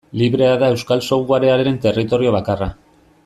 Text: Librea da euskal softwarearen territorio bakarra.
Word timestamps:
Librea 0.19 0.53
da 0.63 0.69
euskal 0.75 1.03
softwarearen 1.09 1.79
territorio 1.85 2.35
bakarra. 2.39 2.73